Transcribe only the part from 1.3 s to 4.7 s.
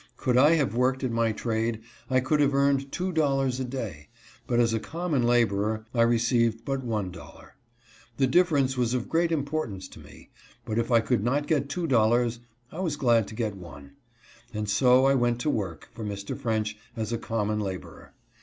trade I could have earned two dollars a day, but